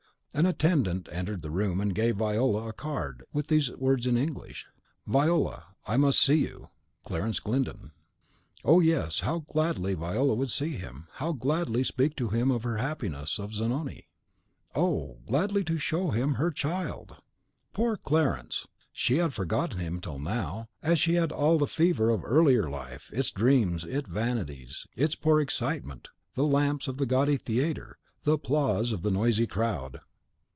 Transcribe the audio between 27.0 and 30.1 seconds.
gaudy theatre, the applause of the noisy crowd.